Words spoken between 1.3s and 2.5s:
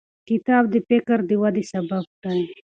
ودې سبب دی.